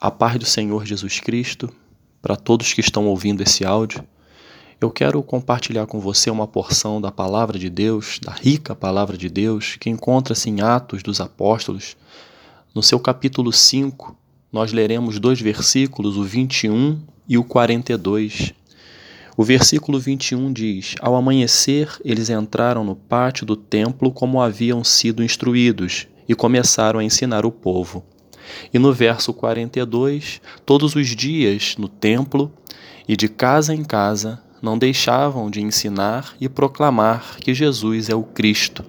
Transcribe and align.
A 0.00 0.12
paz 0.12 0.38
do 0.38 0.46
Senhor 0.46 0.86
Jesus 0.86 1.18
Cristo, 1.18 1.68
para 2.22 2.36
todos 2.36 2.72
que 2.72 2.80
estão 2.80 3.08
ouvindo 3.08 3.42
esse 3.42 3.64
áudio, 3.64 4.04
eu 4.80 4.92
quero 4.92 5.20
compartilhar 5.24 5.88
com 5.88 5.98
você 5.98 6.30
uma 6.30 6.46
porção 6.46 7.00
da 7.00 7.10
palavra 7.10 7.58
de 7.58 7.68
Deus, 7.68 8.20
da 8.22 8.30
rica 8.30 8.76
palavra 8.76 9.18
de 9.18 9.28
Deus, 9.28 9.74
que 9.74 9.90
encontra-se 9.90 10.48
em 10.48 10.60
Atos 10.60 11.02
dos 11.02 11.20
Apóstolos. 11.20 11.96
No 12.72 12.80
seu 12.80 13.00
capítulo 13.00 13.52
5, 13.52 14.16
nós 14.52 14.72
leremos 14.72 15.18
dois 15.18 15.40
versículos, 15.40 16.16
o 16.16 16.22
21 16.22 17.00
e 17.28 17.36
o 17.36 17.42
42. 17.42 18.54
O 19.36 19.42
versículo 19.42 19.98
21 19.98 20.52
diz: 20.52 20.94
Ao 21.00 21.16
amanhecer, 21.16 21.90
eles 22.04 22.30
entraram 22.30 22.84
no 22.84 22.94
pátio 22.94 23.44
do 23.44 23.56
templo 23.56 24.12
como 24.12 24.40
haviam 24.40 24.84
sido 24.84 25.24
instruídos 25.24 26.06
e 26.28 26.36
começaram 26.36 27.00
a 27.00 27.04
ensinar 27.04 27.44
o 27.44 27.50
povo. 27.50 28.04
E 28.72 28.78
no 28.78 28.92
verso 28.92 29.32
42, 29.32 30.40
todos 30.64 30.94
os 30.94 31.08
dias 31.08 31.76
no 31.78 31.88
templo 31.88 32.52
e 33.06 33.16
de 33.16 33.28
casa 33.28 33.74
em 33.74 33.84
casa 33.84 34.40
não 34.60 34.76
deixavam 34.76 35.50
de 35.50 35.60
ensinar 35.62 36.34
e 36.40 36.48
proclamar 36.48 37.36
que 37.40 37.54
Jesus 37.54 38.08
é 38.08 38.14
o 38.14 38.22
Cristo. 38.22 38.84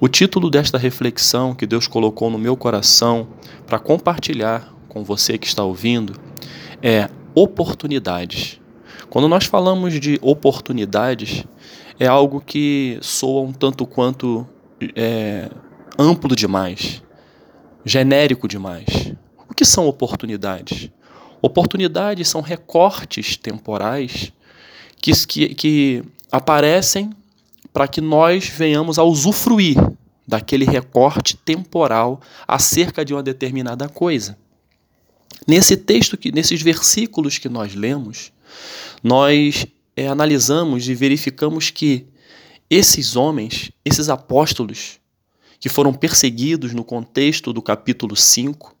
O 0.00 0.08
título 0.08 0.50
desta 0.50 0.76
reflexão 0.76 1.54
que 1.54 1.66
Deus 1.66 1.86
colocou 1.86 2.28
no 2.28 2.38
meu 2.38 2.56
coração 2.56 3.28
para 3.66 3.78
compartilhar 3.78 4.74
com 4.88 5.04
você 5.04 5.38
que 5.38 5.46
está 5.46 5.62
ouvindo 5.62 6.14
é 6.82 7.08
Oportunidades. 7.36 8.60
Quando 9.10 9.28
nós 9.28 9.44
falamos 9.44 9.98
de 9.98 10.18
oportunidades, 10.22 11.44
é 11.98 12.06
algo 12.06 12.40
que 12.40 12.98
soa 13.00 13.42
um 13.42 13.52
tanto 13.52 13.86
quanto 13.86 14.46
é, 14.94 15.50
amplo 15.98 16.34
demais 16.34 17.03
genérico 17.84 18.48
demais. 18.48 19.12
O 19.48 19.54
que 19.54 19.64
são 19.64 19.86
oportunidades? 19.86 20.90
Oportunidades 21.40 22.28
são 22.28 22.40
recortes 22.40 23.36
temporais 23.36 24.32
que, 24.96 25.12
que, 25.26 25.54
que 25.54 26.04
aparecem 26.32 27.10
para 27.72 27.86
que 27.86 28.00
nós 28.00 28.48
venhamos 28.48 28.98
a 28.98 29.04
usufruir 29.04 29.76
daquele 30.26 30.64
recorte 30.64 31.36
temporal 31.36 32.20
acerca 32.48 33.04
de 33.04 33.12
uma 33.12 33.22
determinada 33.22 33.88
coisa. 33.88 34.38
Nesse 35.46 35.76
texto, 35.76 36.16
que, 36.16 36.32
nesses 36.32 36.62
versículos 36.62 37.36
que 37.36 37.48
nós 37.48 37.74
lemos, 37.74 38.32
nós 39.02 39.66
é, 39.94 40.08
analisamos 40.08 40.88
e 40.88 40.94
verificamos 40.94 41.70
que 41.70 42.06
esses 42.70 43.14
homens, 43.16 43.70
esses 43.84 44.08
apóstolos, 44.08 44.98
que 45.64 45.68
foram 45.70 45.94
perseguidos 45.94 46.74
no 46.74 46.84
contexto 46.84 47.50
do 47.50 47.62
capítulo 47.62 48.14
5. 48.14 48.76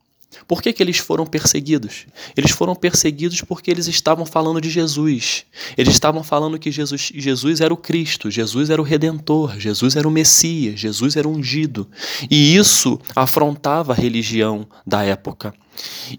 Por 0.46 0.60
que, 0.60 0.70
que 0.70 0.82
eles 0.82 0.98
foram 0.98 1.24
perseguidos? 1.24 2.04
Eles 2.36 2.50
foram 2.50 2.74
perseguidos 2.74 3.40
porque 3.40 3.70
eles 3.70 3.88
estavam 3.88 4.26
falando 4.26 4.60
de 4.60 4.68
Jesus. 4.68 5.46
Eles 5.78 5.94
estavam 5.94 6.22
falando 6.22 6.58
que 6.58 6.70
Jesus, 6.70 7.10
Jesus 7.14 7.62
era 7.62 7.72
o 7.72 7.76
Cristo, 7.78 8.30
Jesus 8.30 8.68
era 8.68 8.82
o 8.82 8.84
Redentor, 8.84 9.58
Jesus 9.58 9.96
era 9.96 10.06
o 10.06 10.10
Messias, 10.10 10.78
Jesus 10.78 11.16
era 11.16 11.26
ungido. 11.26 11.88
E 12.30 12.54
isso 12.54 13.00
afrontava 13.16 13.94
a 13.94 13.96
religião 13.96 14.68
da 14.86 15.02
época. 15.02 15.54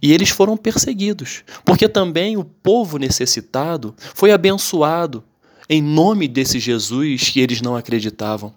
E 0.01 0.11
eles 0.11 0.29
foram 0.29 0.57
perseguidos, 0.57 1.43
porque 1.63 1.87
também 1.87 2.37
o 2.37 2.43
povo 2.43 2.97
necessitado 2.97 3.93
foi 4.15 4.31
abençoado 4.31 5.23
em 5.69 5.79
nome 5.79 6.27
desse 6.27 6.59
Jesus 6.59 7.29
que 7.29 7.39
eles 7.39 7.61
não 7.61 7.75
acreditavam. 7.75 8.51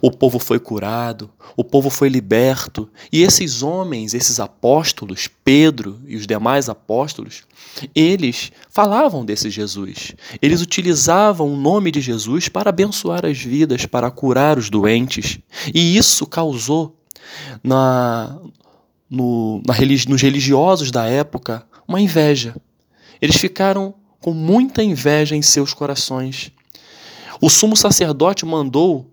O 0.00 0.10
povo 0.10 0.38
foi 0.38 0.58
curado, 0.58 1.30
o 1.56 1.64
povo 1.64 1.90
foi 1.90 2.08
liberto, 2.08 2.88
e 3.12 3.22
esses 3.22 3.62
homens, 3.62 4.14
esses 4.14 4.38
apóstolos, 4.38 5.28
Pedro 5.44 6.00
e 6.06 6.16
os 6.16 6.26
demais 6.26 6.68
apóstolos, 6.68 7.42
eles 7.94 8.52
falavam 8.70 9.24
desse 9.24 9.50
Jesus. 9.50 10.14
Eles 10.40 10.60
utilizavam 10.60 11.52
o 11.52 11.56
nome 11.56 11.90
de 11.90 12.00
Jesus 12.00 12.48
para 12.48 12.70
abençoar 12.70 13.24
as 13.24 13.38
vidas, 13.38 13.86
para 13.86 14.10
curar 14.10 14.58
os 14.58 14.70
doentes. 14.70 15.38
E 15.74 15.96
isso 15.96 16.26
causou 16.26 16.96
na, 17.62 18.38
no, 19.08 19.62
na 19.66 19.74
nos 20.08 20.22
religiosos 20.22 20.90
da 20.90 21.06
época 21.06 21.64
uma 21.86 22.00
inveja. 22.00 22.54
Eles 23.20 23.36
ficaram 23.36 23.94
com 24.20 24.32
muita 24.32 24.82
inveja 24.82 25.34
em 25.34 25.42
seus 25.42 25.72
corações. 25.72 26.52
O 27.40 27.48
sumo 27.48 27.76
sacerdote 27.76 28.44
mandou 28.44 29.10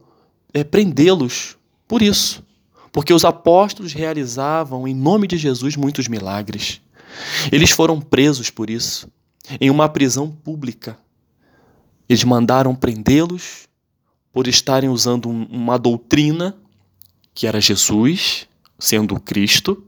é, 0.54 0.64
prendê-los 0.64 1.58
por 1.88 2.02
isso, 2.02 2.44
porque 2.92 3.14
os 3.14 3.24
apóstolos 3.24 3.94
realizavam 3.94 4.88
em 4.88 4.94
nome 4.94 5.28
de 5.28 5.38
Jesus 5.38 5.76
muitos 5.76 6.08
milagres. 6.08 6.82
Eles 7.52 7.72
foram 7.72 8.02
presos 8.02 8.50
por 8.50 8.70
isso, 8.70 9.10
em 9.60 9.70
uma 9.70 9.88
prisão 9.88 10.30
pública. 10.30 10.98
Eles 12.10 12.24
mandaram 12.24 12.76
prendê-los 12.76 13.68
por 14.32 14.48
estarem 14.48 14.90
usando 14.90 15.30
uma 15.30 15.78
doutrina 15.78 16.56
que 17.34 17.46
era 17.46 17.62
Jesus, 17.62 18.48
sendo 18.80 19.20
Cristo, 19.20 19.84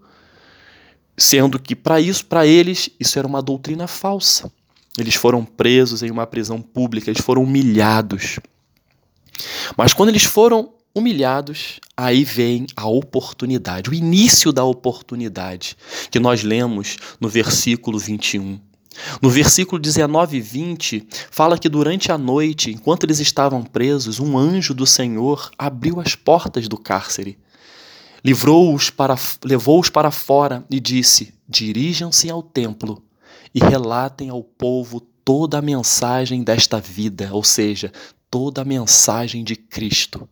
sendo 1.17 1.59
que 1.59 1.75
para 1.75 1.99
isso, 1.99 2.25
para 2.25 2.45
eles, 2.45 2.89
isso 2.99 3.17
era 3.17 3.27
uma 3.27 3.41
doutrina 3.41 3.87
falsa. 3.87 4.51
Eles 4.97 5.15
foram 5.15 5.43
presos 5.43 6.03
em 6.03 6.11
uma 6.11 6.27
prisão 6.27 6.61
pública, 6.61 7.09
eles 7.09 7.23
foram 7.23 7.43
humilhados. 7.43 8.39
Mas 9.77 9.93
quando 9.93 10.09
eles 10.09 10.23
foram 10.23 10.73
humilhados, 10.93 11.79
aí 11.95 12.23
vem 12.23 12.65
a 12.75 12.87
oportunidade, 12.87 13.89
o 13.89 13.93
início 13.93 14.51
da 14.51 14.63
oportunidade, 14.63 15.77
que 16.09 16.19
nós 16.19 16.43
lemos 16.43 16.97
no 17.19 17.29
versículo 17.29 17.99
21. 17.99 18.59
No 19.21 19.29
versículo 19.29 19.79
19 19.79 20.37
e 20.37 20.41
20, 20.41 21.07
fala 21.31 21.57
que 21.57 21.69
durante 21.69 22.11
a 22.11 22.17
noite, 22.17 22.71
enquanto 22.71 23.05
eles 23.05 23.19
estavam 23.19 23.63
presos, 23.63 24.19
um 24.19 24.37
anjo 24.37 24.73
do 24.73 24.85
Senhor 24.85 25.51
abriu 25.57 25.99
as 26.01 26.15
portas 26.15 26.67
do 26.67 26.77
cárcere, 26.77 27.37
livrou-os 28.23 28.89
para, 28.89 29.15
levou-os 29.43 29.89
para 29.89 30.11
fora 30.11 30.65
e 30.69 30.79
disse: 30.79 31.33
Dirijam-se 31.47 32.29
ao 32.29 32.43
templo 32.43 33.01
e 33.55 33.59
relatem 33.59 34.29
ao 34.29 34.43
povo 34.43 34.99
toda 35.23 35.59
a 35.59 35.61
mensagem 35.61 36.43
desta 36.43 36.79
vida, 36.79 37.29
ou 37.31 37.43
seja, 37.43 37.91
toda 38.29 38.61
a 38.61 38.65
mensagem 38.65 39.43
de 39.43 39.55
Cristo. 39.55 40.27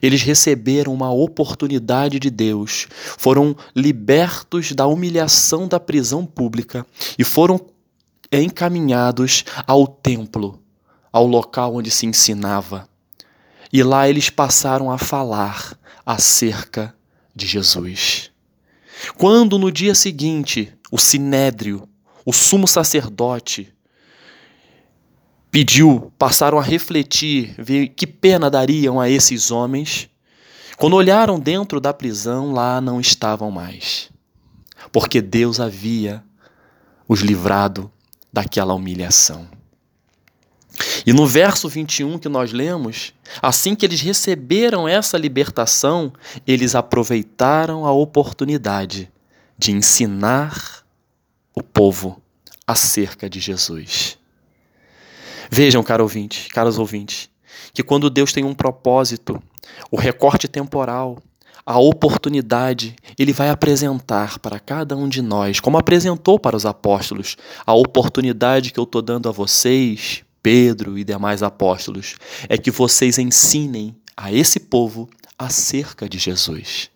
Eles 0.00 0.22
receberam 0.22 0.94
uma 0.94 1.12
oportunidade 1.12 2.18
de 2.18 2.30
Deus, 2.30 2.86
foram 3.18 3.56
libertos 3.74 4.72
da 4.72 4.86
humilhação 4.86 5.68
da 5.68 5.78
prisão 5.78 6.24
pública 6.24 6.86
e 7.18 7.24
foram 7.24 7.60
encaminhados 8.30 9.44
ao 9.66 9.86
templo, 9.86 10.62
ao 11.12 11.26
local 11.26 11.74
onde 11.74 11.90
se 11.90 12.06
ensinava. 12.06 12.88
E 13.72 13.82
lá 13.82 14.08
eles 14.08 14.30
passaram 14.30 14.90
a 14.90 14.98
falar 14.98 15.76
acerca 16.04 16.94
de 17.34 17.46
Jesus. 17.46 18.30
Quando 19.16 19.58
no 19.58 19.70
dia 19.70 19.94
seguinte 19.94 20.72
o 20.90 20.98
sinédrio, 20.98 21.88
o 22.24 22.32
sumo 22.32 22.68
sacerdote, 22.68 23.72
pediu, 25.52 26.10
passaram 26.18 26.58
a 26.58 26.62
refletir, 26.62 27.54
ver 27.58 27.88
que 27.88 28.06
pena 28.06 28.50
dariam 28.50 28.98
a 28.98 29.10
esses 29.10 29.50
homens. 29.50 30.08
Quando 30.78 30.96
olharam 30.96 31.38
dentro 31.38 31.78
da 31.78 31.92
prisão, 31.92 32.52
lá 32.52 32.80
não 32.80 32.98
estavam 32.98 33.50
mais, 33.50 34.10
porque 34.90 35.20
Deus 35.20 35.60
havia 35.60 36.24
os 37.06 37.20
livrado 37.20 37.92
daquela 38.32 38.72
humilhação. 38.72 39.46
E 41.04 41.12
no 41.12 41.26
verso 41.26 41.68
21 41.68 42.18
que 42.18 42.30
nós 42.30 42.50
lemos, 42.50 43.12
assim 43.42 43.74
que 43.74 43.84
eles 43.84 44.00
receberam 44.00 44.88
essa 44.88 45.18
libertação, 45.18 46.10
eles 46.46 46.74
aproveitaram 46.74 47.84
a 47.84 47.92
oportunidade 47.92 49.12
de 49.58 49.70
ensinar 49.70 50.82
o 51.54 51.62
povo 51.62 52.22
acerca 52.66 53.28
de 53.28 53.38
Jesus. 53.38 54.18
Vejam, 55.54 55.82
caro 55.82 56.02
ouvinte, 56.02 56.48
caros 56.48 56.78
ouvintes, 56.78 57.28
que 57.74 57.82
quando 57.82 58.08
Deus 58.08 58.32
tem 58.32 58.42
um 58.42 58.54
propósito, 58.54 59.38
o 59.90 59.98
recorte 59.98 60.48
temporal, 60.48 61.18
a 61.66 61.78
oportunidade, 61.78 62.96
ele 63.18 63.34
vai 63.34 63.50
apresentar 63.50 64.38
para 64.38 64.58
cada 64.58 64.96
um 64.96 65.06
de 65.06 65.20
nós, 65.20 65.60
como 65.60 65.76
apresentou 65.76 66.38
para 66.38 66.56
os 66.56 66.64
apóstolos, 66.64 67.36
a 67.66 67.74
oportunidade 67.74 68.72
que 68.72 68.80
eu 68.80 68.84
estou 68.84 69.02
dando 69.02 69.28
a 69.28 69.32
vocês, 69.32 70.24
Pedro 70.42 70.96
e 70.96 71.04
demais 71.04 71.42
apóstolos, 71.42 72.16
é 72.48 72.56
que 72.56 72.70
vocês 72.70 73.18
ensinem 73.18 73.94
a 74.16 74.32
esse 74.32 74.58
povo 74.58 75.06
acerca 75.38 76.08
de 76.08 76.18
Jesus. 76.18 76.91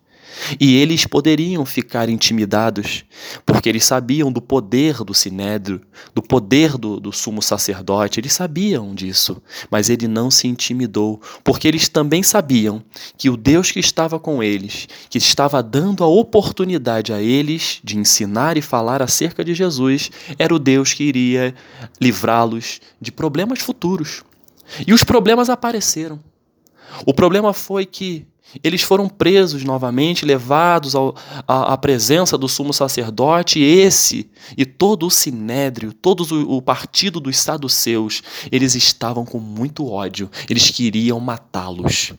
E 0.61 0.77
eles 0.77 1.07
poderiam 1.07 1.65
ficar 1.65 2.09
intimidados, 2.09 3.05
porque 3.45 3.69
eles 3.69 3.85
sabiam 3.85 4.31
do 4.31 4.41
poder 4.41 5.05
do 5.05 5.15
sinédrio, 5.15 5.81
do 6.15 6.23
poder 6.23 6.77
do, 6.77 7.01
do, 7.01 7.13
sumo 7.13 7.43
sacerdote, 7.43 8.21
eles 8.21 8.33
sabiam 8.33 8.95
disso, 8.95 9.43
mas 9.71 9.89
ele 9.89 10.07
não 10.07 10.31
se 10.31 10.47
intimidou, 10.47 11.21
porque 11.43 11.67
eles 11.67 11.89
também 11.89 12.23
sabiam 12.23 12.83
que 13.17 13.31
o 13.31 13.37
Deus 13.37 13.71
que 13.71 13.81
estava 13.81 14.19
com 14.19 14.43
eles, 14.43 14.87
que 15.09 15.19
estava 15.19 15.63
dando 15.63 16.05
a 16.05 16.07
oportunidade 16.07 17.13
a 17.13 17.21
eles 17.21 17.81
de 17.83 17.99
ensinar 17.99 18.57
e 18.57 18.63
falar 18.63 19.03
acerca 19.03 19.45
de 19.45 19.55
Jesus, 19.55 20.11
era 20.39 20.55
o 20.55 20.59
Deus 20.59 20.93
que 20.93 21.05
iria 21.05 21.55
livrá-los 22.01 22.81
de 23.01 23.11
problemas 23.11 23.61
futuros. 23.61 24.23
E 24.87 24.93
os 24.93 25.05
problemas 25.05 25.49
apareceram. 25.49 26.19
O 27.05 27.13
problema 27.13 27.53
foi 27.53 27.85
que 27.85 28.27
eles 28.63 28.83
foram 28.83 29.09
presos 29.09 29.65
novamente, 29.65 30.25
levados 30.25 30.95
ao, 30.95 31.15
à, 31.47 31.73
à, 31.73 31.77
presença 31.77 32.39
do 32.39 32.49
sumo 32.49 32.73
sacerdote, 32.73 33.61
esse 33.61 34.31
e 34.57 34.65
todo 34.65 35.07
o 35.07 35.11
sinédrio, 35.11 35.93
todo 35.93 36.23
o, 36.23 36.57
o 36.57 36.63
partido 36.63 37.21
dos 37.21 37.39
saduceus, 37.39 38.23
eles 38.51 38.75
estavam 38.75 39.25
com 39.25 39.39
muito 39.39 39.87
ódio, 39.87 40.31
eles 40.49 40.71
queriam 40.71 41.19
matá-los. 41.21 42.13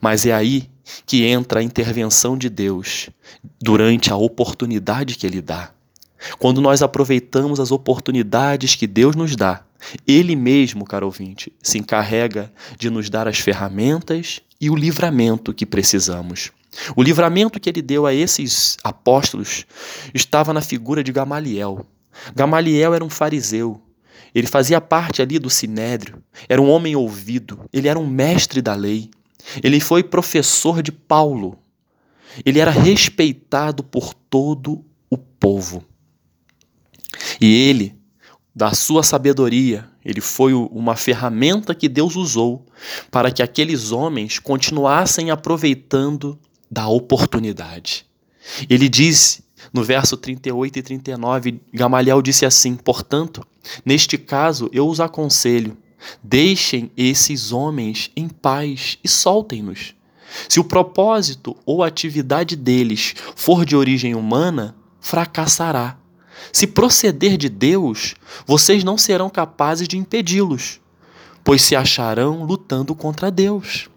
Mas 0.00 0.26
é 0.26 0.32
aí 0.32 0.68
que 1.04 1.24
entra 1.24 1.60
a 1.60 1.62
intervenção 1.62 2.36
de 2.36 2.48
Deus 2.48 3.10
durante 3.60 4.12
a 4.12 4.16
oportunidade 4.16 5.16
que 5.16 5.26
Ele 5.26 5.42
dá. 5.42 5.70
Quando 6.38 6.60
nós 6.60 6.82
aproveitamos 6.82 7.60
as 7.60 7.70
oportunidades 7.70 8.74
que 8.74 8.86
Deus 8.86 9.14
nos 9.14 9.36
dá, 9.36 9.64
Ele 10.06 10.34
mesmo, 10.34 10.84
caro 10.84 11.06
ouvinte, 11.06 11.52
se 11.62 11.78
encarrega 11.78 12.52
de 12.78 12.88
nos 12.88 13.10
dar 13.10 13.28
as 13.28 13.38
ferramentas 13.38 14.40
e 14.60 14.70
o 14.70 14.74
livramento 14.74 15.52
que 15.52 15.66
precisamos. 15.66 16.50
O 16.94 17.02
livramento 17.02 17.58
que 17.58 17.70
ele 17.70 17.82
deu 17.82 18.06
a 18.06 18.14
esses 18.14 18.76
apóstolos 18.82 19.64
estava 20.14 20.52
na 20.52 20.60
figura 20.60 21.02
de 21.02 21.12
Gamaliel. 21.12 21.86
Gamaliel 22.34 22.94
era 22.94 23.04
um 23.04 23.10
fariseu. 23.10 23.80
Ele 24.34 24.46
fazia 24.46 24.80
parte 24.80 25.22
ali 25.22 25.38
do 25.38 25.48
sinédrio, 25.48 26.22
era 26.46 26.60
um 26.60 26.68
homem 26.68 26.94
ouvido, 26.94 27.60
ele 27.72 27.88
era 27.88 27.98
um 27.98 28.06
mestre 28.06 28.60
da 28.60 28.74
lei. 28.74 29.10
Ele 29.62 29.80
foi 29.80 30.02
professor 30.02 30.82
de 30.82 30.92
Paulo. 30.92 31.58
Ele 32.44 32.58
era 32.58 32.70
respeitado 32.70 33.82
por 33.82 34.12
todo 34.12 34.84
o 35.08 35.16
povo. 35.16 35.82
E 37.40 37.68
ele, 37.68 37.94
da 38.54 38.74
sua 38.74 39.02
sabedoria, 39.02 39.88
ele 40.06 40.20
foi 40.20 40.54
uma 40.54 40.94
ferramenta 40.94 41.74
que 41.74 41.88
Deus 41.88 42.14
usou 42.14 42.64
para 43.10 43.28
que 43.32 43.42
aqueles 43.42 43.90
homens 43.90 44.38
continuassem 44.38 45.32
aproveitando 45.32 46.38
da 46.70 46.86
oportunidade. 46.86 48.06
Ele 48.70 48.88
diz 48.88 49.42
no 49.72 49.82
verso 49.82 50.16
38 50.16 50.78
e 50.78 50.82
39, 50.82 51.60
Gamaliel 51.74 52.22
disse 52.22 52.46
assim: 52.46 52.76
Portanto, 52.76 53.44
neste 53.84 54.16
caso 54.16 54.70
eu 54.72 54.88
os 54.88 55.00
aconselho, 55.00 55.76
deixem 56.22 56.88
esses 56.96 57.50
homens 57.50 58.12
em 58.14 58.28
paz 58.28 58.98
e 59.02 59.08
soltem-nos. 59.08 59.92
Se 60.48 60.60
o 60.60 60.64
propósito 60.64 61.56
ou 61.66 61.82
atividade 61.82 62.54
deles 62.54 63.12
for 63.34 63.64
de 63.64 63.74
origem 63.74 64.14
humana, 64.14 64.76
fracassará 65.00 65.98
se 66.52 66.66
proceder 66.66 67.36
de 67.36 67.48
Deus, 67.48 68.14
vocês 68.46 68.84
não 68.84 68.98
serão 68.98 69.28
capazes 69.28 69.88
de 69.88 69.96
impedi-los, 69.98 70.80
pois 71.44 71.62
se 71.62 71.76
acharão 71.76 72.44
lutando 72.44 72.94
contra 72.94 73.30
Deus. 73.30 73.88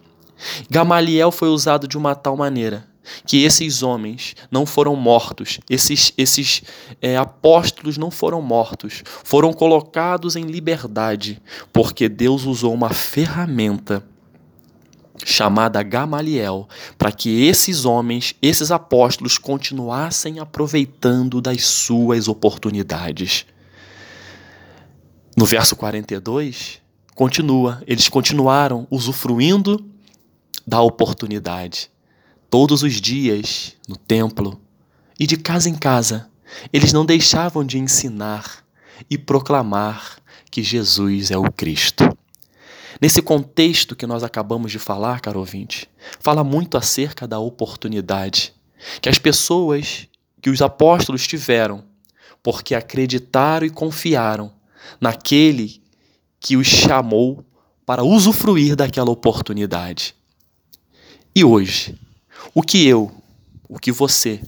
Gamaliel 0.70 1.30
foi 1.30 1.48
usado 1.48 1.86
de 1.86 1.98
uma 1.98 2.14
tal 2.14 2.36
maneira 2.36 2.88
que 3.26 3.42
esses 3.42 3.82
homens 3.82 4.34
não 4.50 4.64
foram 4.64 4.94
mortos, 4.94 5.58
esses, 5.68 6.12
esses 6.16 6.62
é, 7.00 7.16
apóstolos 7.16 7.98
não 7.98 8.10
foram 8.10 8.40
mortos, 8.40 9.02
foram 9.04 9.52
colocados 9.52 10.36
em 10.36 10.44
liberdade, 10.44 11.40
porque 11.72 12.08
Deus 12.08 12.44
usou 12.44 12.72
uma 12.72 12.90
ferramenta 12.90 14.04
chamada 15.24 15.82
Gamaliel, 15.82 16.68
para 16.96 17.12
que 17.12 17.46
esses 17.46 17.84
homens, 17.84 18.34
esses 18.40 18.70
apóstolos, 18.70 19.38
continuassem 19.38 20.38
aproveitando 20.38 21.40
das 21.40 21.64
suas 21.64 22.28
oportunidades. 22.28 23.46
No 25.36 25.46
verso 25.46 25.76
42, 25.76 26.80
continua, 27.14 27.82
eles 27.86 28.08
continuaram 28.08 28.86
usufruindo 28.90 29.84
da 30.66 30.80
oportunidade. 30.80 31.90
Todos 32.48 32.82
os 32.82 33.00
dias, 33.00 33.74
no 33.88 33.96
templo 33.96 34.60
e 35.18 35.26
de 35.26 35.36
casa 35.36 35.68
em 35.68 35.74
casa, 35.74 36.28
eles 36.72 36.92
não 36.92 37.06
deixavam 37.06 37.64
de 37.64 37.78
ensinar 37.78 38.64
e 39.08 39.16
proclamar 39.16 40.18
que 40.50 40.62
Jesus 40.62 41.30
é 41.30 41.38
o 41.38 41.50
Cristo. 41.50 42.09
Nesse 43.00 43.20
contexto 43.20 43.94
que 43.94 44.06
nós 44.06 44.24
acabamos 44.24 44.72
de 44.72 44.78
falar, 44.78 45.20
caro 45.20 45.40
ouvinte, 45.40 45.88
fala 46.18 46.42
muito 46.42 46.78
acerca 46.78 47.28
da 47.28 47.38
oportunidade 47.38 48.54
que 49.00 49.08
as 49.08 49.18
pessoas, 49.18 50.08
que 50.40 50.48
os 50.48 50.62
apóstolos 50.62 51.26
tiveram, 51.26 51.84
porque 52.42 52.74
acreditaram 52.74 53.66
e 53.66 53.70
confiaram 53.70 54.52
naquele 55.00 55.82
que 56.38 56.56
os 56.56 56.66
chamou 56.66 57.44
para 57.84 58.02
usufruir 58.02 58.74
daquela 58.74 59.10
oportunidade. 59.10 60.14
E 61.34 61.44
hoje, 61.44 61.98
o 62.54 62.62
que 62.62 62.86
eu, 62.86 63.12
o 63.68 63.78
que 63.78 63.92
você, 63.92 64.40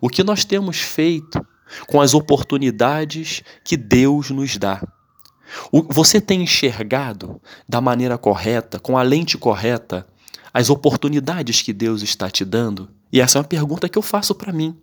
o 0.00 0.08
que 0.08 0.22
nós 0.22 0.44
temos 0.44 0.78
feito 0.78 1.44
com 1.86 2.00
as 2.00 2.14
oportunidades 2.14 3.42
que 3.64 3.76
Deus 3.76 4.30
nos 4.30 4.56
dá? 4.56 4.80
Você 5.88 6.20
tem 6.20 6.42
enxergado 6.42 7.40
da 7.68 7.80
maneira 7.80 8.16
correta, 8.18 8.78
com 8.78 8.96
a 8.96 9.02
lente 9.02 9.36
correta, 9.36 10.06
as 10.52 10.70
oportunidades 10.70 11.62
que 11.62 11.72
Deus 11.72 12.02
está 12.02 12.30
te 12.30 12.44
dando? 12.44 12.90
E 13.12 13.20
essa 13.20 13.38
é 13.38 13.40
uma 13.40 13.48
pergunta 13.48 13.88
que 13.88 13.98
eu 13.98 14.02
faço 14.02 14.34
para 14.34 14.52
mim. 14.52 14.76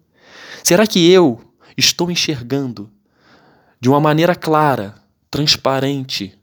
Será 0.63 0.85
que 0.85 1.09
eu 1.09 1.41
estou 1.77 2.11
enxergando 2.11 2.89
de 3.79 3.89
uma 3.89 3.99
maneira 3.99 4.35
clara, 4.35 4.95
transparente, 5.31 6.37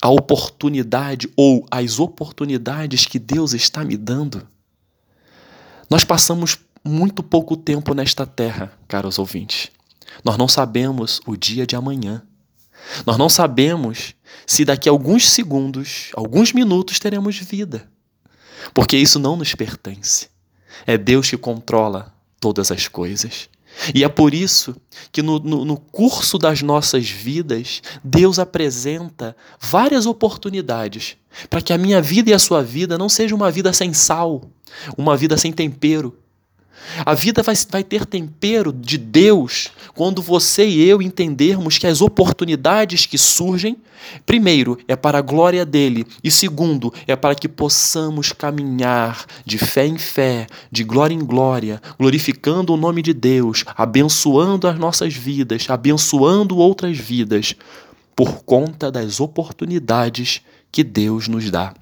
a 0.00 0.08
oportunidade 0.08 1.30
ou 1.36 1.66
as 1.70 1.98
oportunidades 1.98 3.06
que 3.06 3.18
Deus 3.18 3.54
está 3.54 3.84
me 3.84 3.96
dando? 3.96 4.46
Nós 5.88 6.04
passamos 6.04 6.58
muito 6.84 7.22
pouco 7.22 7.56
tempo 7.56 7.94
nesta 7.94 8.26
terra, 8.26 8.72
caros 8.86 9.18
ouvintes. 9.18 9.70
Nós 10.24 10.36
não 10.36 10.48
sabemos 10.48 11.20
o 11.26 11.36
dia 11.36 11.66
de 11.66 11.76
amanhã. 11.76 12.22
Nós 13.06 13.16
não 13.16 13.28
sabemos 13.28 14.14
se 14.46 14.64
daqui 14.64 14.88
a 14.88 14.92
alguns 14.92 15.30
segundos, 15.30 16.10
alguns 16.14 16.52
minutos, 16.52 16.98
teremos 16.98 17.36
vida. 17.38 17.88
Porque 18.72 18.96
isso 18.96 19.18
não 19.18 19.36
nos 19.36 19.54
pertence. 19.54 20.28
É 20.86 20.96
Deus 20.96 21.30
que 21.30 21.36
controla 21.36 22.14
todas 22.40 22.70
as 22.70 22.88
coisas. 22.88 23.48
E 23.94 24.04
é 24.04 24.08
por 24.08 24.32
isso 24.32 24.76
que 25.10 25.22
no, 25.22 25.38
no, 25.38 25.64
no, 25.64 25.76
curso 25.76 26.38
das 26.38 26.62
nossas 26.62 27.08
vidas, 27.08 27.82
Deus 28.02 28.38
apresenta 28.38 29.36
várias 29.60 30.06
oportunidades 30.06 31.16
para 31.50 31.60
que 31.60 31.72
a 31.72 31.78
minha 31.78 32.00
vida 32.00 32.30
e 32.30 32.34
a 32.34 32.38
sua 32.38 32.62
vida 32.62 32.96
não 32.96 33.08
seja 33.08 33.34
uma 33.34 33.50
vida 33.50 33.72
sem 33.72 33.92
sal, 33.92 34.48
uma 34.96 35.16
vida 35.16 35.36
sem 35.36 35.52
tempero, 35.52 36.16
a 37.04 37.14
vida 37.14 37.42
vai, 37.42 37.54
vai 37.70 37.84
ter 37.84 38.06
tempero 38.06 38.72
de 38.72 38.98
Deus 38.98 39.70
quando 39.94 40.22
você 40.22 40.66
e 40.66 40.88
eu 40.88 41.00
entendermos 41.00 41.78
que 41.78 41.86
as 41.86 42.00
oportunidades 42.00 43.06
que 43.06 43.18
surgem, 43.18 43.76
primeiro, 44.26 44.78
é 44.86 44.96
para 44.96 45.18
a 45.18 45.22
glória 45.22 45.64
dele, 45.64 46.06
e 46.22 46.30
segundo, 46.30 46.92
é 47.06 47.16
para 47.16 47.34
que 47.34 47.48
possamos 47.48 48.32
caminhar 48.32 49.24
de 49.44 49.58
fé 49.58 49.86
em 49.86 49.98
fé, 49.98 50.46
de 50.70 50.84
glória 50.84 51.14
em 51.14 51.24
glória, 51.24 51.80
glorificando 51.98 52.74
o 52.74 52.76
nome 52.76 53.02
de 53.02 53.12
Deus, 53.12 53.64
abençoando 53.76 54.68
as 54.68 54.78
nossas 54.78 55.14
vidas, 55.14 55.66
abençoando 55.68 56.56
outras 56.56 56.98
vidas, 56.98 57.54
por 58.16 58.44
conta 58.44 58.90
das 58.92 59.20
oportunidades 59.20 60.40
que 60.70 60.84
Deus 60.84 61.28
nos 61.28 61.50
dá. 61.50 61.74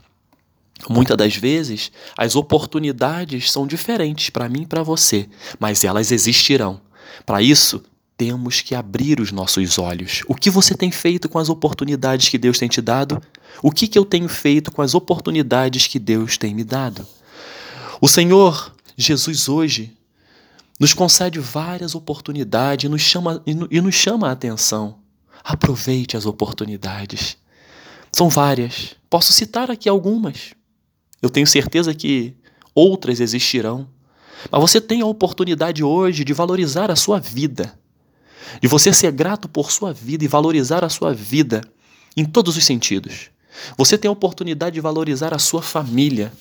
Muitas 0.89 1.17
das 1.17 1.37
vezes, 1.37 1.93
as 2.17 2.35
oportunidades 2.35 3.51
são 3.51 3.67
diferentes 3.67 4.31
para 4.31 4.49
mim 4.49 4.63
e 4.63 4.67
para 4.67 4.83
você, 4.83 5.29
mas 5.59 5.85
elas 5.85 6.11
existirão. 6.11 6.81
Para 7.25 7.41
isso, 7.41 7.83
temos 8.17 8.61
que 8.61 8.75
abrir 8.75 9.21
os 9.21 9.33
nossos 9.33 9.79
olhos. 9.79 10.23
O 10.29 10.35
que 10.35 10.51
você 10.51 10.75
tem 10.75 10.91
feito 10.91 11.29
com 11.29 11.39
as 11.39 11.49
oportunidades 11.49 12.29
que 12.29 12.39
Deus 12.39 12.59
tem 12.59 12.69
te 12.69 12.81
dado? 12.81 13.21
O 13.63 13.71
que, 13.71 13.87
que 13.87 13.99
eu 13.99 14.05
tenho 14.05 14.29
feito 14.29 14.71
com 14.71 14.83
as 14.83 14.95
oportunidades 14.95 15.87
que 15.87 15.99
Deus 15.99 16.37
tem 16.37 16.55
me 16.55 16.65
dado? 16.65 17.07
O 18.01 18.09
Senhor 18.09 18.75
Jesus 18.97 19.49
hoje 19.49 19.97
nos 20.79 20.93
concede 20.93 21.39
várias 21.39 21.95
oportunidades 21.95 22.85
e 22.85 22.89
nos 22.89 23.03
chama, 23.03 23.43
e 23.47 23.81
nos 23.81 23.95
chama 23.95 24.29
a 24.29 24.33
atenção. 24.33 24.99
Aproveite 25.45 26.17
as 26.17 26.27
oportunidades. 26.27 27.37
São 28.11 28.29
várias. 28.29 28.95
Posso 29.09 29.33
citar 29.33 29.71
aqui 29.71 29.89
algumas. 29.89 30.55
Eu 31.23 31.31
tenho 31.31 31.47
certeza 31.47 31.95
que 31.95 32.35
outras 32.75 33.21
existirão. 33.21 33.89
Mas 34.51 34.61
você 34.61 34.81
tem 34.81 35.01
a 35.01 35.07
oportunidade 35.07 35.85
hoje 35.85 36.25
de 36.25 36.33
valorizar 36.33 36.91
a 36.91 36.97
sua 36.97 37.21
vida, 37.21 37.79
de 38.61 38.67
você 38.67 38.93
ser 38.93 39.13
grato 39.13 39.49
por 39.49 39.71
sua 39.71 39.93
vida 39.93 40.25
e 40.25 40.29
valorizar 40.29 40.85
a 40.85 40.89
sua 40.89 41.15
vida 41.15 41.63
em 42.17 42.25
todos 42.25 42.57
os 42.57 42.65
sentidos. 42.65 43.31
Você 43.77 43.97
tem 43.97 44.09
a 44.09 44.13
oportunidade 44.13 44.75
de 44.75 44.81
valorizar 44.81 45.33
a 45.33 45.39
sua 45.39 45.63
família, 45.63 46.33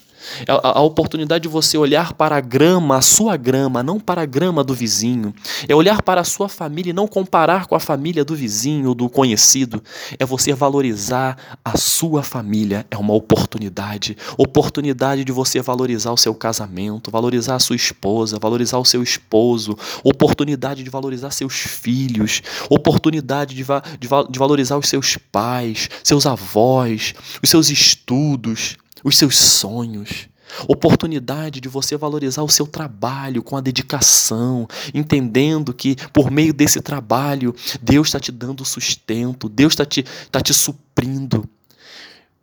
a, 0.47 0.79
a, 0.79 0.81
oportunidade 0.81 1.43
de 1.43 1.47
você 1.47 1.77
olhar 1.77 2.13
para 2.13 2.35
a 2.35 2.41
grama, 2.41 2.97
a 2.97 3.01
sua 3.01 3.37
grama, 3.37 3.83
não 3.83 3.99
para 3.99 4.21
a 4.21 4.25
grama 4.25 4.63
do 4.63 4.73
vizinho. 4.73 5.33
É 5.67 5.75
olhar 5.75 6.01
para 6.01 6.21
a 6.21 6.23
sua 6.23 6.49
família 6.49 6.91
e 6.91 6.93
não 6.93 7.07
comparar 7.07 7.65
com 7.65 7.75
a 7.75 7.79
família 7.79 8.23
do 8.23 8.35
vizinho 8.35 8.93
do 8.93 9.09
conhecido. 9.09 9.81
É 10.19 10.25
você 10.25 10.53
valorizar 10.53 11.57
a 11.63 11.77
sua 11.77 12.23
família. 12.23 12.85
É 12.91 12.97
uma 12.97 13.13
oportunidade. 13.13 14.17
Oportunidade 14.37 15.23
de 15.23 15.31
você 15.31 15.61
valorizar 15.61 16.11
o 16.11 16.17
seu 16.17 16.33
casamento, 16.33 17.11
valorizar 17.11 17.55
a 17.55 17.59
sua 17.59 17.75
esposa, 17.75 18.37
valorizar 18.39 18.77
o 18.77 18.85
seu 18.85 19.03
esposo. 19.03 19.77
Oportunidade 20.03 20.83
de 20.83 20.89
valorizar 20.89 21.31
seus 21.31 21.55
filhos. 21.55 22.41
Oportunidade 22.69 23.55
de, 23.55 23.63
va 23.63 23.81
de, 23.99 24.07
va 24.07 24.23
de 24.29 24.39
valorizar 24.39 24.77
os 24.77 24.87
seus 24.87 25.17
pais, 25.17 25.89
seus 26.03 26.25
avós, 26.25 27.13
os 27.41 27.49
seus 27.49 27.69
estudos 27.69 28.77
os 29.03 29.17
seus 29.17 29.37
sonhos, 29.37 30.29
oportunidade 30.67 31.59
de 31.59 31.69
você 31.69 31.95
valorizar 31.95 32.43
o 32.43 32.49
seu 32.49 32.67
trabalho 32.67 33.43
com 33.43 33.55
a 33.55 33.61
dedicação, 33.61 34.67
entendendo 34.93 35.73
que 35.73 35.95
por 36.11 36.29
meio 36.29 36.53
desse 36.53 36.81
trabalho 36.81 37.55
Deus 37.81 38.07
está 38.07 38.19
te 38.19 38.31
dando 38.31 38.65
sustento, 38.65 39.47
Deus 39.47 39.73
está 39.73 39.85
te, 39.85 40.03
tá 40.31 40.41
te 40.41 40.53
suprindo. 40.53 41.47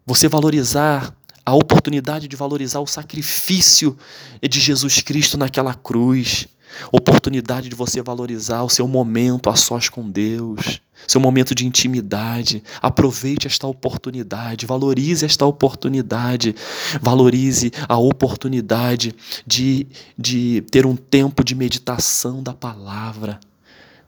Você 0.07 0.27
valorizar 0.29 1.15
a 1.45 1.55
oportunidade 1.55 2.29
de 2.29 2.37
valorizar 2.37 2.81
o 2.81 2.87
sacrifício 2.87 3.97
de 4.43 4.61
Jesus 4.61 5.01
Cristo 5.01 5.39
naquela 5.39 5.75
cruz 5.75 6.47
oportunidade 6.93 7.69
de 7.69 7.75
você 7.75 8.03
valorizar 8.03 8.63
o 8.63 8.69
seu 8.69 8.87
momento 8.89 9.51
a 9.51 9.57
sós 9.57 9.89
com 9.89 10.11
Deus, 10.11 10.81
seu 11.07 11.21
momento 11.21 11.55
de 11.55 11.67
intimidade. 11.67 12.63
Aproveite 12.81 13.47
esta 13.47 13.67
oportunidade, 13.67 14.67
valorize 14.67 15.25
esta 15.25 15.47
oportunidade, 15.47 16.55
valorize 17.01 17.73
a 17.89 17.97
oportunidade 17.97 19.15
de, 19.47 19.87
de 20.17 20.63
ter 20.71 20.87
um 20.87 20.97
tempo 20.97 21.45
de 21.45 21.55
meditação 21.55 22.43
da 22.43 22.55
palavra 22.55 23.41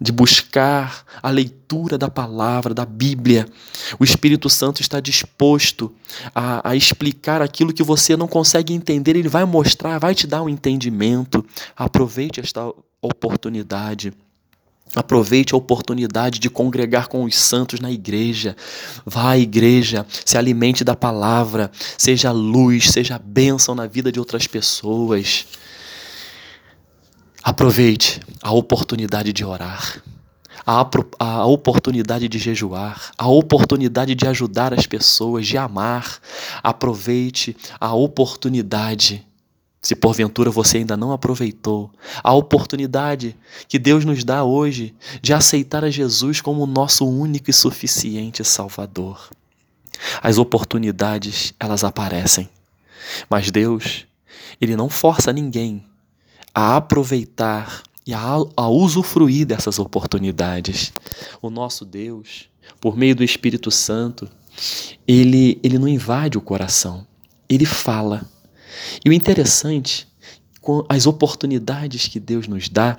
de 0.00 0.10
buscar 0.10 1.04
a 1.22 1.28
leitura 1.28 1.98
da 1.98 2.08
palavra, 2.08 2.72
da 2.72 2.86
Bíblia. 2.86 3.46
O 3.98 4.04
Espírito 4.04 4.48
Santo 4.48 4.80
está 4.80 4.98
disposto 4.98 5.92
a, 6.34 6.70
a, 6.70 6.74
explicar 6.74 7.42
aquilo 7.42 7.72
que 7.72 7.82
você 7.82 8.16
não 8.16 8.26
consegue 8.26 8.72
entender, 8.72 9.14
ele 9.14 9.28
vai 9.28 9.44
mostrar, 9.44 9.98
vai 9.98 10.14
te 10.14 10.26
dar 10.26 10.42
um 10.42 10.48
entendimento. 10.48 11.44
Aproveite 11.76 12.40
esta 12.40 12.72
oportunidade. 13.02 14.12
Aproveite 14.96 15.54
a 15.54 15.56
oportunidade 15.56 16.40
de 16.40 16.50
congregar 16.50 17.06
com 17.06 17.22
os 17.22 17.36
santos 17.36 17.78
na 17.78 17.92
igreja. 17.92 18.56
Vá 19.06 19.30
à 19.30 19.38
igreja, 19.38 20.04
se 20.24 20.36
alimente 20.36 20.82
da 20.82 20.96
palavra, 20.96 21.70
seja 21.96 22.32
luz, 22.32 22.90
seja 22.90 23.18
bênção 23.18 23.74
na 23.74 23.86
vida 23.86 24.10
de 24.10 24.18
outras 24.18 24.48
pessoas. 24.48 25.46
Aproveite 27.42 28.20
a 28.42 28.52
oportunidade 28.52 29.32
de 29.32 29.44
orar, 29.44 30.02
a, 30.66 30.86
a, 31.18 31.46
oportunidade 31.46 32.28
de 32.28 32.38
jejuar, 32.38 33.12
a 33.16 33.28
oportunidade 33.28 34.14
de 34.14 34.26
ajudar 34.26 34.74
as 34.74 34.86
pessoas, 34.86 35.46
de 35.46 35.56
amar. 35.56 36.20
Aproveite 36.62 37.56
a 37.80 37.94
oportunidade, 37.94 39.26
se 39.80 39.96
porventura 39.96 40.50
você 40.50 40.78
ainda 40.78 40.98
não 40.98 41.12
aproveitou, 41.12 41.90
a 42.22 42.34
oportunidade 42.34 43.34
que 43.66 43.78
Deus 43.78 44.04
nos 44.04 44.22
dá 44.22 44.44
hoje 44.44 44.94
de 45.22 45.32
aceitar 45.32 45.82
a 45.82 45.90
Jesus 45.90 46.42
como 46.42 46.62
o 46.64 46.66
nosso 46.66 47.08
único 47.08 47.48
e 47.48 47.54
suficiente 47.54 48.44
Salvador. 48.44 49.30
As 50.22 50.36
oportunidades, 50.36 51.54
elas 51.58 51.84
aparecem, 51.84 52.50
mas 53.30 53.50
Deus, 53.50 54.06
Ele 54.60 54.76
não 54.76 54.90
força 54.90 55.32
ninguém 55.32 55.89
a 56.54 56.76
aproveitar 56.76 57.82
e 58.06 58.12
a, 58.12 58.20
a 58.56 58.68
usufruir 58.68 59.46
dessas 59.46 59.78
oportunidades. 59.78 60.92
O 61.40 61.50
nosso 61.50 61.84
Deus, 61.84 62.48
por 62.80 62.96
meio 62.96 63.14
do 63.14 63.24
Espírito 63.24 63.70
Santo, 63.70 64.28
ele, 65.06 65.60
ele 65.62 65.78
não 65.78 65.88
invade 65.88 66.36
o 66.36 66.40
coração, 66.40 67.06
ele 67.48 67.64
fala. 67.64 68.24
E 69.04 69.08
o 69.08 69.12
interessante, 69.12 70.08
as 70.88 71.06
oportunidades 71.06 72.08
que 72.08 72.20
Deus 72.20 72.46
nos 72.48 72.68
dá, 72.68 72.98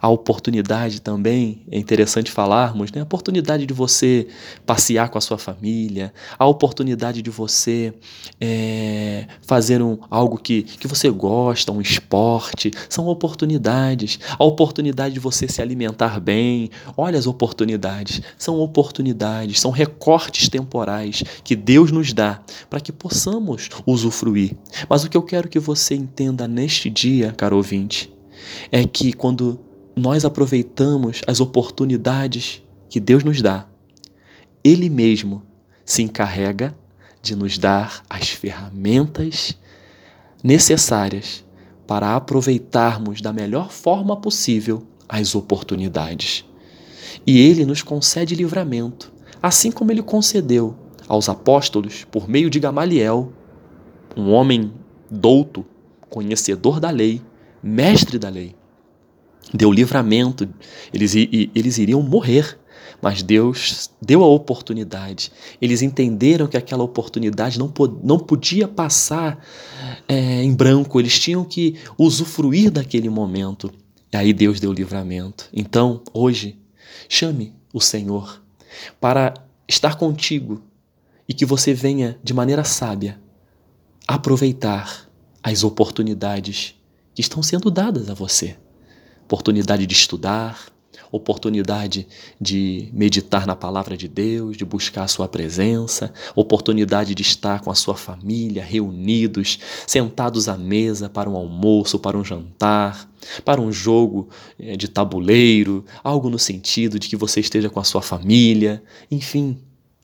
a 0.00 0.08
oportunidade 0.08 1.00
também, 1.00 1.62
é 1.70 1.78
interessante 1.78 2.30
falarmos, 2.30 2.92
né? 2.92 3.00
a 3.00 3.04
oportunidade 3.04 3.66
de 3.66 3.74
você 3.74 4.28
passear 4.66 5.08
com 5.08 5.18
a 5.18 5.20
sua 5.20 5.38
família, 5.38 6.12
a 6.38 6.46
oportunidade 6.46 7.22
de 7.22 7.30
você 7.30 7.92
é, 8.40 9.26
fazer 9.42 9.82
um, 9.82 9.98
algo 10.10 10.38
que, 10.38 10.62
que 10.62 10.86
você 10.86 11.10
gosta, 11.10 11.72
um 11.72 11.80
esporte, 11.80 12.70
são 12.88 13.06
oportunidades. 13.06 14.18
A 14.38 14.44
oportunidade 14.44 15.14
de 15.14 15.20
você 15.20 15.48
se 15.48 15.62
alimentar 15.62 16.20
bem, 16.20 16.70
olha 16.96 17.18
as 17.18 17.26
oportunidades, 17.26 18.20
são 18.36 18.58
oportunidades, 18.60 19.60
são 19.60 19.70
recortes 19.70 20.48
temporais 20.48 21.22
que 21.44 21.56
Deus 21.56 21.90
nos 21.90 22.12
dá 22.12 22.40
para 22.68 22.80
que 22.80 22.92
possamos 22.92 23.68
usufruir. 23.86 24.56
Mas 24.88 25.04
o 25.04 25.10
que 25.10 25.16
eu 25.16 25.22
quero 25.22 25.48
que 25.48 25.58
você 25.58 25.94
entenda 25.94 26.46
neste 26.46 26.90
dia, 26.90 27.32
caro 27.36 27.56
ouvinte, 27.56 28.12
é 28.70 28.84
que 28.84 29.12
quando 29.12 29.67
nós 29.98 30.24
aproveitamos 30.24 31.20
as 31.26 31.40
oportunidades 31.40 32.62
que 32.88 33.00
Deus 33.00 33.24
nos 33.24 33.42
dá, 33.42 33.66
Ele 34.62 34.88
mesmo 34.88 35.42
se 35.84 36.02
encarrega 36.02 36.76
de 37.22 37.34
nos 37.34 37.58
dar 37.58 38.02
as 38.08 38.28
ferramentas 38.28 39.58
necessárias 40.42 41.44
para 41.86 42.14
aproveitarmos 42.14 43.20
da 43.20 43.32
melhor 43.32 43.70
forma 43.70 44.16
possível 44.16 44.86
as 45.08 45.34
oportunidades. 45.34 46.44
E 47.26 47.38
Ele 47.40 47.64
nos 47.64 47.82
concede 47.82 48.34
livramento, 48.34 49.12
assim 49.42 49.70
como 49.70 49.90
Ele 49.90 50.02
concedeu 50.02 50.76
aos 51.08 51.28
apóstolos 51.28 52.04
por 52.04 52.28
meio 52.28 52.50
de 52.50 52.60
Gamaliel, 52.60 53.32
um 54.16 54.30
homem 54.30 54.72
douto, 55.10 55.64
conhecedor 56.08 56.78
da 56.80 56.90
lei, 56.90 57.22
mestre 57.62 58.18
da 58.18 58.28
lei 58.28 58.57
deu 59.52 59.72
livramento, 59.72 60.48
eles, 60.92 61.14
eles 61.14 61.78
iriam 61.78 62.02
morrer, 62.02 62.58
mas 63.00 63.22
Deus 63.22 63.90
deu 64.02 64.22
a 64.22 64.26
oportunidade. 64.26 65.30
Eles 65.60 65.82
entenderam 65.82 66.46
que 66.46 66.56
aquela 66.56 66.82
oportunidade 66.82 67.58
não, 67.58 67.72
não 68.02 68.18
podia 68.18 68.66
passar 68.66 69.44
é, 70.08 70.42
em 70.42 70.54
branco, 70.54 70.98
eles 70.98 71.18
tinham 71.18 71.44
que 71.44 71.76
usufruir 71.96 72.70
daquele 72.70 73.08
momento. 73.08 73.72
E 74.12 74.16
aí 74.16 74.32
Deus 74.32 74.58
deu 74.58 74.72
livramento. 74.72 75.48
Então, 75.52 76.02
hoje, 76.12 76.58
chame 77.08 77.54
o 77.72 77.80
Senhor 77.80 78.42
para 79.00 79.34
estar 79.68 79.96
contigo 79.96 80.62
e 81.28 81.34
que 81.34 81.44
você 81.44 81.74
venha 81.74 82.18
de 82.24 82.32
maneira 82.32 82.64
sábia 82.64 83.20
aproveitar 84.06 85.08
as 85.42 85.62
oportunidades 85.62 86.74
que 87.14 87.20
estão 87.20 87.42
sendo 87.42 87.70
dadas 87.70 88.08
a 88.08 88.14
você 88.14 88.56
oportunidade 89.28 89.86
de 89.86 89.92
estudar, 89.92 90.58
oportunidade 91.12 92.08
de 92.40 92.88
meditar 92.94 93.46
na 93.46 93.54
palavra 93.54 93.94
de 93.94 94.08
Deus, 94.08 94.56
de 94.56 94.64
buscar 94.64 95.04
a 95.04 95.08
sua 95.08 95.28
presença, 95.28 96.14
oportunidade 96.34 97.14
de 97.14 97.20
estar 97.20 97.60
com 97.60 97.70
a 97.70 97.74
sua 97.74 97.94
família, 97.94 98.64
reunidos, 98.64 99.58
sentados 99.86 100.48
à 100.48 100.56
mesa 100.56 101.10
para 101.10 101.28
um 101.28 101.36
almoço, 101.36 101.98
para 101.98 102.16
um 102.16 102.24
jantar, 102.24 103.06
para 103.44 103.60
um 103.60 103.70
jogo 103.70 104.30
eh, 104.58 104.78
de 104.78 104.88
tabuleiro, 104.88 105.84
algo 106.02 106.30
no 106.30 106.38
sentido 106.38 106.98
de 106.98 107.06
que 107.06 107.16
você 107.16 107.40
esteja 107.40 107.68
com 107.68 107.80
a 107.80 107.84
sua 107.84 108.00
família, 108.00 108.82
enfim, 109.10 109.58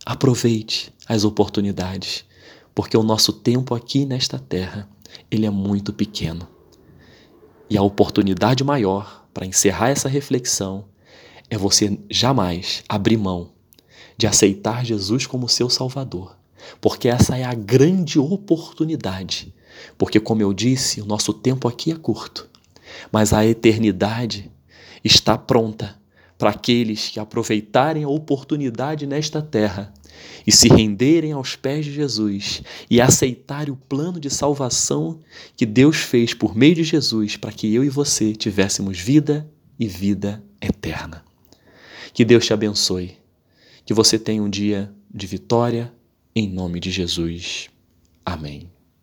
aproveite 0.04 0.92
as 1.08 1.24
oportunidades, 1.24 2.26
porque 2.74 2.94
o 2.94 3.02
nosso 3.02 3.32
tempo 3.32 3.74
aqui 3.74 4.04
nesta 4.04 4.38
terra, 4.38 4.86
ele 5.30 5.46
é 5.46 5.50
muito 5.50 5.94
pequeno. 5.94 6.53
E 7.68 7.78
a 7.78 7.82
oportunidade 7.82 8.62
maior 8.62 9.26
para 9.32 9.46
encerrar 9.46 9.88
essa 9.88 10.08
reflexão 10.08 10.84
é 11.48 11.56
você 11.56 11.98
jamais 12.10 12.84
abrir 12.88 13.16
mão 13.16 13.52
de 14.16 14.26
aceitar 14.26 14.84
Jesus 14.84 15.26
como 15.26 15.48
seu 15.48 15.68
Salvador, 15.68 16.36
porque 16.80 17.08
essa 17.08 17.36
é 17.36 17.44
a 17.44 17.54
grande 17.54 18.18
oportunidade. 18.18 19.54
Porque, 19.98 20.20
como 20.20 20.40
eu 20.40 20.52
disse, 20.52 21.00
o 21.00 21.06
nosso 21.06 21.32
tempo 21.32 21.66
aqui 21.66 21.90
é 21.90 21.96
curto, 21.96 22.48
mas 23.10 23.32
a 23.32 23.44
eternidade 23.44 24.50
está 25.02 25.36
pronta 25.36 25.98
para 26.38 26.50
aqueles 26.50 27.08
que 27.08 27.18
aproveitarem 27.18 28.04
a 28.04 28.08
oportunidade 28.08 29.06
nesta 29.06 29.42
terra 29.42 29.92
e 30.46 30.52
se 30.52 30.68
renderem 30.68 31.32
aos 31.32 31.56
pés 31.56 31.84
de 31.84 31.92
Jesus 31.92 32.62
e 32.90 33.00
aceitarem 33.00 33.72
o 33.72 33.76
plano 33.76 34.20
de 34.20 34.28
salvação 34.28 35.20
que 35.56 35.64
Deus 35.64 35.96
fez 35.96 36.34
por 36.34 36.54
meio 36.54 36.74
de 36.74 36.84
Jesus 36.84 37.36
para 37.36 37.52
que 37.52 37.72
eu 37.74 37.84
e 37.84 37.88
você 37.88 38.34
tivéssemos 38.34 38.98
vida 39.00 39.48
e 39.78 39.86
vida 39.86 40.42
eterna. 40.60 41.24
Que 42.12 42.24
Deus 42.24 42.44
te 42.46 42.52
abençoe. 42.52 43.16
Que 43.84 43.94
você 43.94 44.18
tenha 44.18 44.42
um 44.42 44.48
dia 44.48 44.92
de 45.12 45.26
vitória 45.26 45.92
em 46.34 46.48
nome 46.48 46.80
de 46.80 46.90
Jesus. 46.90 47.68
Amém. 48.24 48.73